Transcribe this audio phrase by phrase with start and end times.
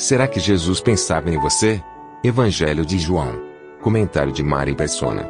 [0.00, 1.78] Será que Jesus pensava em você?
[2.24, 3.38] Evangelho de João.
[3.82, 5.28] Comentário de Mari Persona.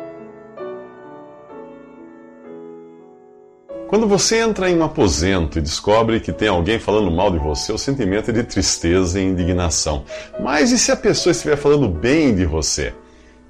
[3.88, 7.72] Quando você entra em um aposento e descobre que tem alguém falando mal de você,
[7.72, 10.04] o sentimento é de tristeza e indignação.
[10.38, 12.94] Mas e se a pessoa estiver falando bem de você?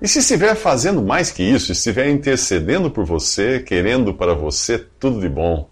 [0.01, 5.21] E se estiver fazendo mais que isso, estiver intercedendo por você, querendo para você tudo
[5.21, 5.69] de bom?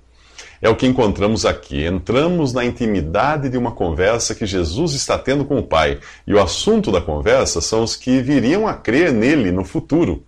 [0.60, 1.84] É o que encontramos aqui.
[1.84, 6.00] Entramos na intimidade de uma conversa que Jesus está tendo com o Pai.
[6.26, 10.24] E o assunto da conversa são os que viriam a crer nele no futuro.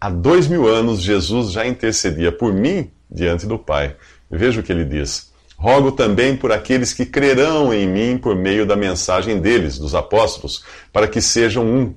[0.00, 3.96] Há dois mil anos, Jesus já intercedia por mim diante do Pai.
[4.30, 5.32] Veja o que ele diz.
[5.56, 10.64] Rogo também por aqueles que crerão em mim por meio da mensagem deles, dos apóstolos,
[10.92, 11.94] para que sejam um,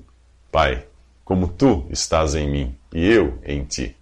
[0.51, 0.85] Pai,
[1.25, 3.96] como tu estás em mim e eu em ti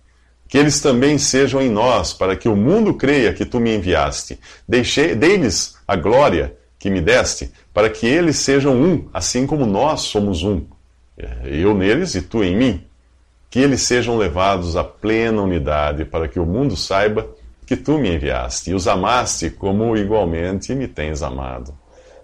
[0.55, 4.39] que eles também sejam em nós, para que o mundo creia que tu me enviaste.
[4.65, 10.43] Dei-lhes a glória que me deste, para que eles sejam um, assim como nós somos
[10.43, 10.65] um.
[11.43, 12.85] Eu neles e tu em mim.
[13.49, 17.27] Que eles sejam levados à plena unidade, para que o mundo saiba
[17.67, 21.77] que tu me enviaste e os amaste como igualmente me tens amado.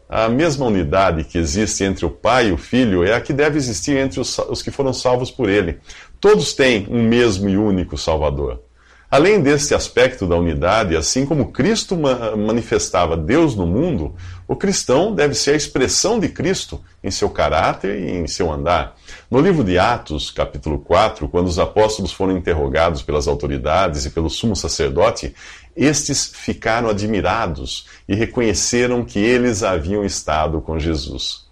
[0.08, 3.58] A mesma unidade que existe entre o Pai e o Filho é a que deve
[3.58, 5.80] existir entre os que foram salvos por Ele.
[6.22, 8.62] Todos têm um mesmo e único Salvador.
[9.10, 11.98] Além deste aspecto da unidade, assim como Cristo
[12.38, 14.16] manifestava Deus no mundo,
[14.48, 18.96] o cristão deve ser a expressão de Cristo em seu caráter e em seu andar.
[19.32, 24.30] No livro de Atos, capítulo 4, quando os apóstolos foram interrogados pelas autoridades e pelo
[24.30, 25.34] sumo sacerdote,
[25.76, 31.48] estes ficaram admirados e reconheceram que eles haviam estado com Jesus.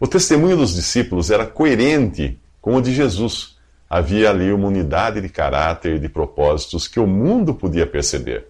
[0.00, 3.53] O testemunho dos discípulos era coerente com o de Jesus
[3.94, 8.44] havia ali uma unidade de caráter e de propósitos que o mundo podia perceber.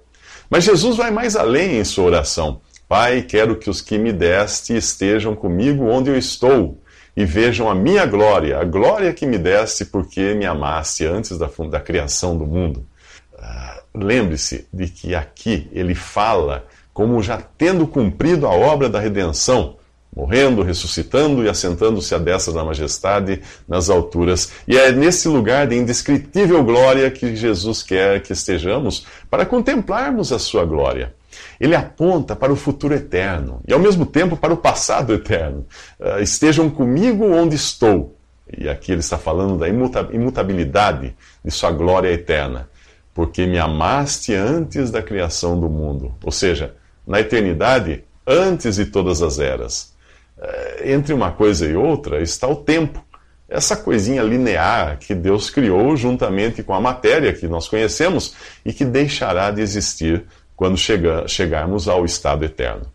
[0.49, 2.63] Mas Jesus vai mais além em sua oração.
[2.89, 6.83] Pai, quero que os que me deste estejam comigo onde eu estou
[7.15, 11.51] e vejam a minha glória, a glória que me deste porque me amaste antes da,
[11.71, 12.87] da criação do mundo.
[13.35, 19.77] Uh, Lembre-se de que aqui ele fala como já tendo cumprido a obra da redenção
[20.15, 24.53] morrendo, ressuscitando e assentando-se à destra da majestade nas alturas.
[24.67, 30.39] E é nesse lugar de indescritível glória que Jesus quer que estejamos para contemplarmos a
[30.39, 31.15] sua glória.
[31.59, 35.67] Ele aponta para o futuro eterno e, ao mesmo tempo, para o passado eterno.
[35.99, 38.17] Uh, estejam comigo onde estou.
[38.57, 42.69] E aqui ele está falando da imutabilidade de sua glória eterna.
[43.13, 46.15] Porque me amaste antes da criação do mundo.
[46.23, 46.75] Ou seja,
[47.07, 49.94] na eternidade, antes de todas as eras.
[50.41, 53.05] Eh, entre uma coisa e outra está o tempo.
[53.49, 58.35] Essa coisinha linear que Deus criou juntamente com a matéria que nós conhecemos
[58.65, 60.25] e que deixará de existir
[60.57, 62.87] quando chega, chegarmos ao estado eterno.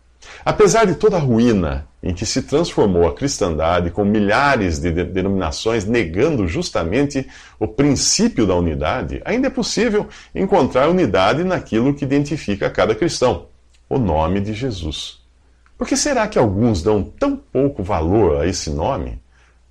[0.44, 5.84] Apesar de toda a ruína em que se transformou a cristandade, com milhares de denominações
[5.84, 7.26] negando justamente
[7.58, 13.46] o princípio da unidade, ainda é possível encontrar unidade naquilo que identifica cada cristão:
[13.88, 15.19] o nome de Jesus.
[15.80, 19.18] Por que será que alguns dão tão pouco valor a esse nome,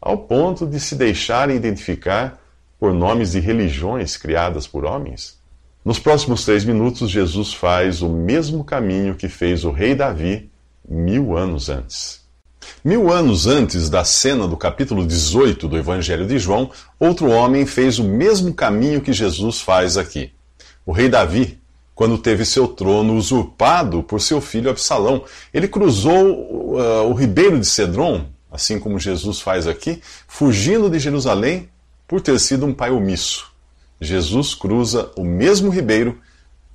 [0.02, 2.42] ao ponto de se deixarem identificar
[2.80, 5.38] por nomes de religiões criadas por homens?
[5.86, 10.50] Nos próximos três minutos, Jesus faz o mesmo caminho que fez o rei Davi
[10.84, 12.22] mil anos antes.
[12.84, 18.00] Mil anos antes da cena do capítulo 18 do Evangelho de João, outro homem fez
[18.00, 20.32] o mesmo caminho que Jesus faz aqui.
[20.88, 21.60] O rei Davi
[22.00, 25.26] quando teve seu trono usurpado por seu filho Absalão.
[25.54, 31.68] Ele cruzou uh, o ribeiro de Cedron, assim como Jesus faz aqui, fugindo de Jerusalém
[32.08, 33.52] por ter sido um pai omisso.
[34.00, 36.18] Jesus cruza o mesmo ribeiro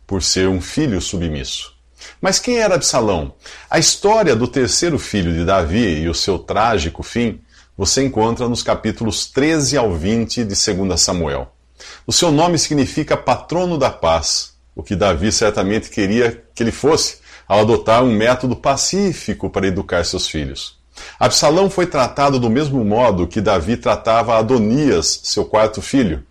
[0.07, 1.73] por ser um filho submisso.
[2.21, 3.33] Mas quem era Absalão?
[3.71, 7.41] A história do terceiro filho de Davi e o seu trágico fim
[7.79, 11.51] você encontra nos capítulos 13 ao 20 de 2 Samuel.
[12.07, 17.19] O seu nome significa patrono da paz o que Davi certamente queria que ele fosse,
[17.47, 20.79] ao adotar um método pacífico para educar seus filhos.
[21.19, 26.23] Absalão foi tratado do mesmo modo que Davi tratava Adonias, seu quarto filho.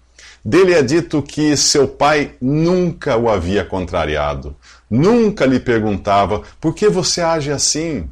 [0.43, 4.55] Dele é dito que seu pai nunca o havia contrariado,
[4.89, 8.09] nunca lhe perguntava por que você age assim.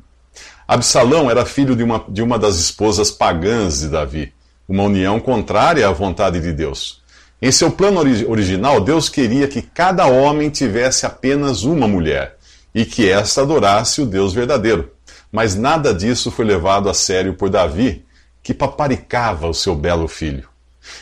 [0.66, 4.34] Absalão era filho de uma, de uma das esposas pagãs de Davi,
[4.68, 7.01] uma união contrária à vontade de Deus.
[7.42, 12.38] Em seu plano original, Deus queria que cada homem tivesse apenas uma mulher
[12.74, 14.92] e que esta adorasse o Deus verdadeiro.
[15.32, 18.06] Mas nada disso foi levado a sério por Davi,
[18.44, 20.48] que paparicava o seu belo filho.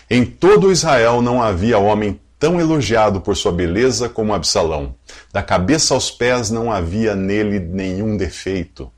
[0.09, 4.95] Em todo Israel não havia homem tão elogiado por sua beleza como Absalão.
[5.33, 8.89] Da cabeça aos pés não havia nele nenhum defeito.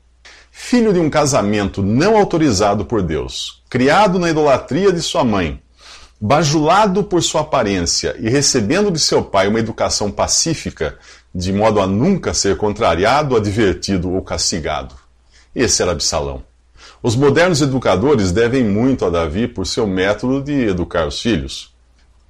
[0.52, 5.60] Filho de um casamento não autorizado por Deus, criado na idolatria de sua mãe,
[6.24, 10.96] bajulado por sua aparência e recebendo de seu pai uma educação pacífica,
[11.34, 14.94] de modo a nunca ser contrariado, advertido ou castigado.
[15.52, 16.44] Esse era Absalão.
[17.02, 21.74] Os modernos educadores devem muito a Davi por seu método de educar os filhos.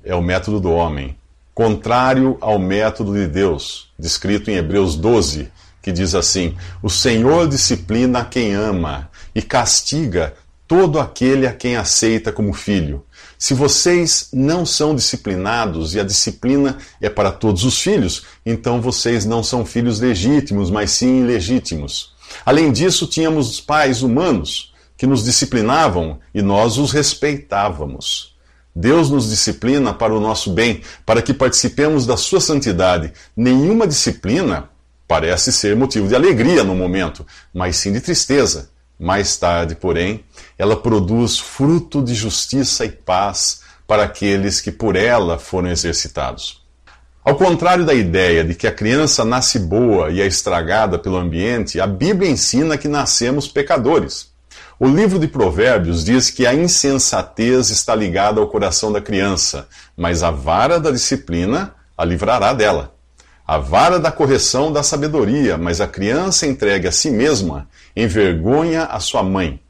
[0.03, 1.15] É o método do homem,
[1.55, 5.50] contrário ao método de Deus, descrito em Hebreus 12,
[5.83, 10.33] que diz assim: O Senhor disciplina quem ama e castiga
[10.67, 13.05] todo aquele a quem aceita como filho.
[13.43, 19.25] Se vocês não são disciplinados e a disciplina é para todos os filhos, então vocês
[19.25, 22.15] não são filhos legítimos, mas sim ilegítimos.
[22.47, 28.37] Além disso, tínhamos pais humanos que nos disciplinavam e nós os respeitávamos.
[28.73, 33.12] Deus nos disciplina para o nosso bem, para que participemos da sua santidade.
[33.37, 34.71] Nenhuma disciplina
[35.09, 38.71] parece ser motivo de alegria no momento, mas sim de tristeza.
[39.00, 40.23] Mais tarde, porém,
[40.62, 46.62] ela produz fruto de justiça e paz para aqueles que por ela foram exercitados.
[47.25, 51.81] Ao contrário da ideia de que a criança nasce boa e é estragada pelo ambiente,
[51.81, 54.29] a Bíblia ensina que nascemos pecadores.
[54.79, 59.67] O livro de Provérbios diz que a insensatez está ligada ao coração da criança,
[59.97, 62.94] mas a vara da disciplina a livrará dela.
[63.44, 67.67] A vara da correção da sabedoria, mas a criança entregue a si mesma
[67.97, 69.61] envergonha a sua mãe.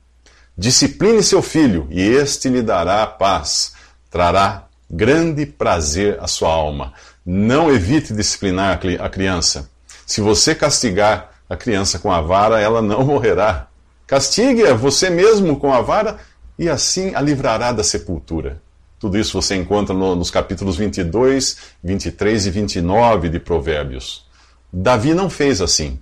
[0.56, 3.72] Discipline seu filho, e este lhe dará paz,
[4.10, 6.92] trará grande prazer à sua alma.
[7.24, 9.70] Não evite disciplinar a criança.
[10.06, 13.68] Se você castigar a criança com a vara, ela não morrerá.
[14.06, 16.18] Castigue-a você mesmo com a vara
[16.58, 18.60] e assim a livrará da sepultura.
[18.98, 24.26] Tudo isso você encontra no, nos capítulos 22, 23 e 29 de Provérbios.
[24.70, 25.98] Davi não fez assim,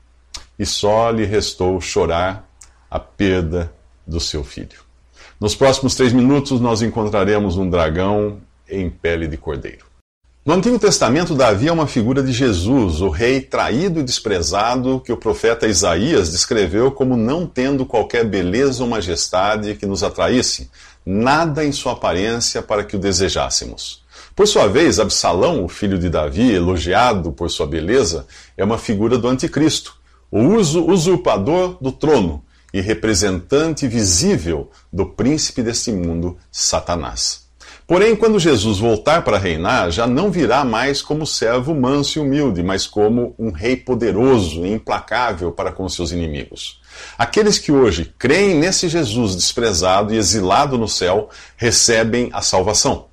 [0.58, 2.49] e só lhe restou chorar
[2.91, 3.73] a perda
[4.10, 4.80] do seu filho.
[5.40, 9.86] Nos próximos três minutos, nós encontraremos um dragão em pele de cordeiro.
[10.44, 15.12] No Antigo Testamento, Davi é uma figura de Jesus, o rei traído e desprezado que
[15.12, 20.70] o profeta Isaías descreveu como não tendo qualquer beleza ou majestade que nos atraísse,
[21.04, 24.02] nada em sua aparência para que o desejássemos.
[24.34, 29.18] Por sua vez, Absalão, o filho de Davi, elogiado por sua beleza, é uma figura
[29.18, 29.94] do anticristo,
[30.30, 32.42] o usurpador do trono
[32.72, 37.50] e representante visível do príncipe deste mundo, Satanás.
[37.90, 42.62] Porém, quando Jesus voltar para reinar, já não virá mais como servo manso e humilde,
[42.62, 46.81] mas como um rei poderoso e implacável para com seus inimigos.
[47.19, 53.06] Aqueles que hoje creem nesse Jesus desprezado e exilado no céu recebem a salvação.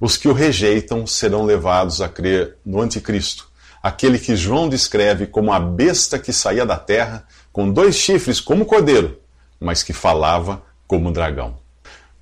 [0.00, 3.48] Os que o rejeitam serão levados a crer no Anticristo,
[3.82, 8.64] aquele que João descreve como a besta que saía da terra, com dois chifres como
[8.64, 9.18] cordeiro,
[9.60, 11.60] mas que falava como dragão.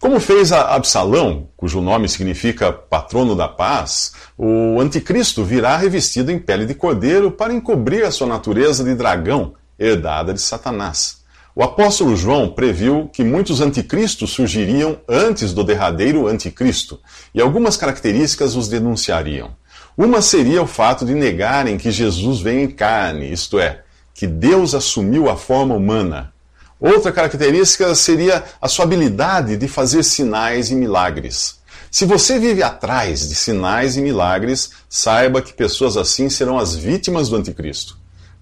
[0.00, 6.64] Como fez Absalão, cujo nome significa patrono da paz, o anticristo virá revestido em pele
[6.64, 11.20] de cordeiro para encobrir a sua natureza de dragão, herdada de Satanás.
[11.54, 16.99] O apóstolo João previu que muitos anticristos surgiriam antes do derradeiro anticristo,
[17.34, 19.50] e algumas características os denunciariam.
[19.99, 23.82] Uma seria o fato de negarem que Jesus vem em carne, isto é,
[24.14, 26.33] que Deus assumiu a forma humana,
[26.81, 31.61] Outra característica seria a sua habilidade de fazer sinais e milagres.
[31.90, 37.29] Se você vive atrás de sinais e milagres, saiba que pessoas assim serão as vítimas
[37.29, 37.99] do anticristo.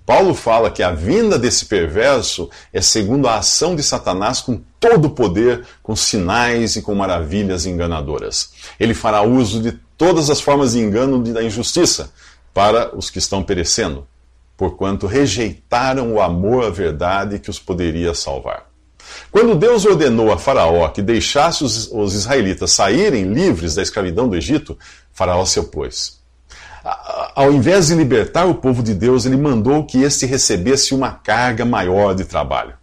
[0.07, 5.07] Paulo fala que a vinda desse perverso é segundo a ação de Satanás com todo
[5.07, 8.51] o poder, com sinais e com maravilhas enganadoras.
[8.79, 12.13] Ele fará uso de todas as formas de engano e da injustiça
[12.55, 14.07] para os que estão perecendo
[14.59, 18.67] porquanto rejeitaram o amor à verdade que os poderia salvar.
[19.31, 24.37] Quando Deus ordenou a Faraó que deixasse os, os israelitas saírem livres da escravidão do
[24.37, 24.77] Egito,
[25.13, 26.19] Faraó se opôs.
[27.37, 31.65] Ao invés de libertar o povo de Deus, ele mandou que este recebesse uma carga
[31.65, 32.75] maior de trabalho.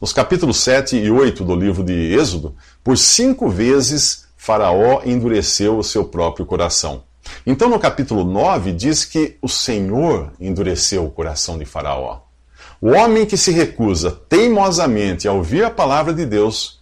[0.00, 5.84] Nos capítulos 7 e 8 do livro de Êxodo, por cinco vezes Faraó endureceu o
[5.84, 7.04] seu próprio coração.
[7.46, 12.20] Então, no capítulo 9, diz que o Senhor endureceu o coração de Faraó.
[12.80, 16.80] O homem que se recusa teimosamente a ouvir a palavra de Deus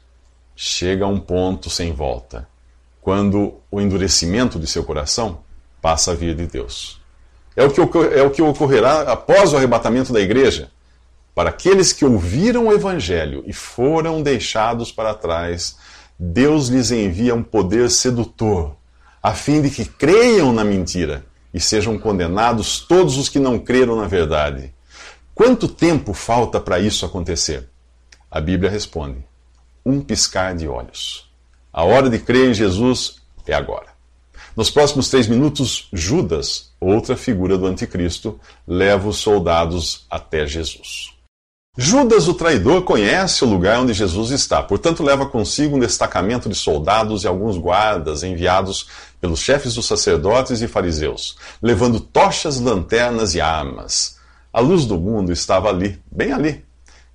[0.55, 2.49] chega a um ponto sem volta,
[3.01, 5.41] quando o endurecimento de seu coração
[5.81, 7.01] passa a vir de Deus.
[7.57, 10.71] É o que, é o que ocorrerá após o arrebatamento da igreja.
[11.35, 15.77] Para aqueles que ouviram o evangelho e foram deixados para trás,
[16.19, 18.77] Deus lhes envia um poder sedutor,
[19.29, 23.95] a fim de que creiam na mentira e sejam condenados todos os que não creram
[23.95, 24.73] na verdade.
[25.35, 27.69] Quanto tempo falta para isso acontecer?
[28.31, 29.23] A Bíblia responde:
[29.85, 31.31] um piscar de olhos.
[31.71, 33.17] A hora de crer em Jesus
[33.47, 33.89] é agora.
[34.57, 41.19] Nos próximos três minutos, Judas, outra figura do anticristo, leva os soldados até Jesus.
[41.81, 46.57] Judas, o traidor, conhece o lugar onde Jesus está, portanto, leva consigo um destacamento de
[46.57, 48.89] soldados e alguns guardas enviados
[49.21, 54.17] pelos chefes dos sacerdotes e fariseus, levando tochas, lanternas e armas.
[54.53, 56.65] A luz do mundo estava ali, bem ali.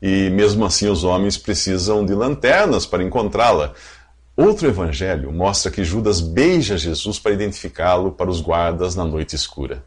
[0.02, 3.74] E mesmo assim os homens precisam de lanternas para encontrá-la.
[4.36, 9.84] Outro evangelho mostra que Judas beija Jesus para identificá-lo para os guardas na noite escura.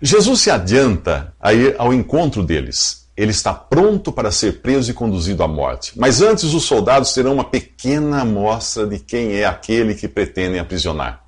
[0.00, 3.06] Jesus se adianta a ir ao encontro deles.
[3.16, 5.92] Ele está pronto para ser preso e conduzido à morte.
[5.96, 11.25] Mas antes, os soldados terão uma pequena amostra de quem é aquele que pretendem aprisionar.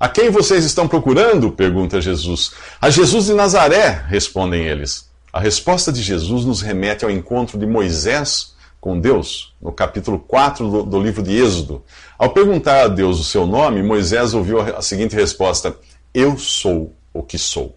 [0.00, 1.50] A quem vocês estão procurando?
[1.50, 2.52] pergunta Jesus.
[2.80, 5.10] A Jesus de Nazaré, respondem eles.
[5.32, 10.70] A resposta de Jesus nos remete ao encontro de Moisés com Deus, no capítulo 4
[10.70, 11.82] do, do, livro de Êxodo.
[12.16, 15.76] Ao perguntar a Deus o seu nome, Moisés ouviu a seguinte resposta:
[16.14, 17.76] Eu sou o que sou.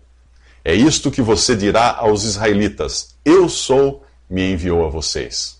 [0.64, 5.58] É isto que você dirá aos israelitas: Eu sou, me enviou a vocês.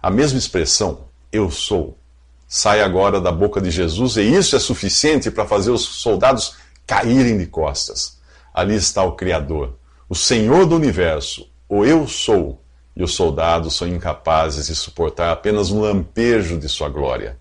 [0.00, 1.98] A mesma expressão, eu sou,
[2.46, 7.38] sai agora da boca de Jesus, e isso é suficiente para fazer os soldados caírem
[7.38, 8.18] de costas.
[8.52, 9.76] Ali está o Criador,
[10.08, 12.62] o Senhor do universo, o Eu Sou,
[12.96, 17.38] e os soldados são incapazes de suportar apenas um lampejo de sua glória.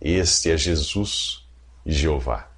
[0.00, 1.44] Este é Jesus
[1.86, 2.48] e Jeová.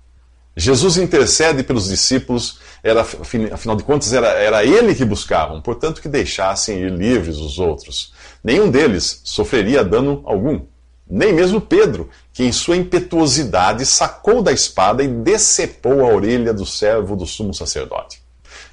[0.56, 6.08] Jesus intercede pelos discípulos, era, afinal de contas, era, era ele que buscavam, portanto, que
[6.08, 8.12] deixassem ir livres os outros.
[8.44, 10.66] Nenhum deles sofreria dano algum.
[11.14, 16.64] Nem mesmo Pedro, que em sua impetuosidade sacou da espada e decepou a orelha do
[16.64, 18.23] servo do sumo sacerdote.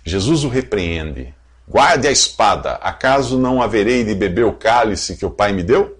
[0.05, 1.33] Jesus o repreende.
[1.67, 5.99] Guarde a espada, acaso não haverei de beber o cálice que o Pai me deu?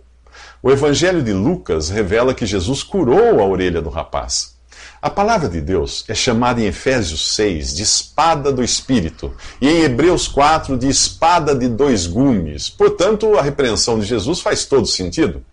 [0.64, 4.56] O Evangelho de Lucas revela que Jesus curou a orelha do rapaz.
[5.02, 9.82] A palavra de Deus é chamada em Efésios 6 de espada do Espírito e em
[9.82, 12.70] Hebreus 4 de espada de dois gumes.
[12.70, 15.44] Portanto, a repreensão de Jesus faz todo sentido.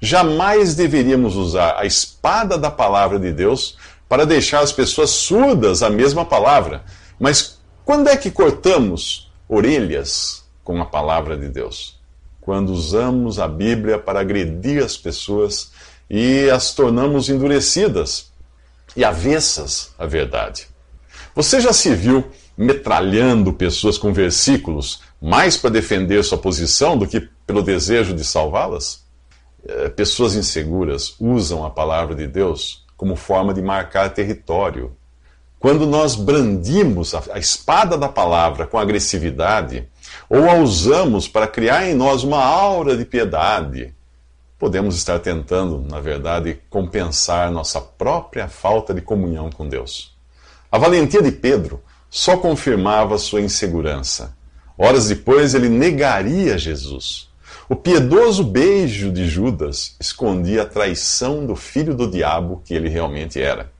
[0.00, 3.76] Jamais deveríamos usar a espada da palavra de Deus
[4.08, 6.84] para deixar as pessoas surdas à mesma palavra.
[7.18, 11.98] Mas quando é que cortamos orelhas com a palavra de Deus?
[12.40, 15.72] Quando usamos a Bíblia para agredir as pessoas
[16.08, 18.30] e as tornamos endurecidas
[18.96, 20.68] e avessas à verdade.
[21.34, 22.24] Você já se viu
[22.56, 29.07] metralhando pessoas com versículos mais para defender sua posição do que pelo desejo de salvá-las?
[29.68, 34.96] Eh, pessoas inseguras usam a palavra de Deus como forma de marcar território.
[35.60, 39.86] Quando nós brandimos a espada da palavra com agressividade,
[40.30, 43.94] ou a usamos para criar em nós uma aura de piedade,
[44.58, 50.16] podemos estar tentando, na verdade, compensar nossa própria falta de comunhão com Deus.
[50.72, 54.34] A valentia de Pedro só confirmava sua insegurança.
[54.78, 57.27] Horas depois, ele negaria Jesus.
[57.70, 63.38] O piedoso beijo de Judas escondia a traição do filho do diabo que ele realmente
[63.42, 63.70] era.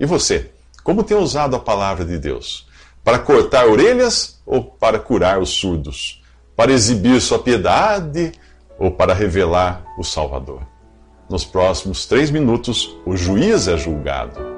[0.00, 0.50] E você,
[0.82, 2.66] como tem usado a palavra de Deus?
[3.04, 6.22] Para cortar orelhas ou para curar os surdos?
[6.56, 8.32] Para exibir sua piedade
[8.78, 10.62] ou para revelar o Salvador?
[11.28, 14.57] Nos próximos três minutos, o juiz é julgado.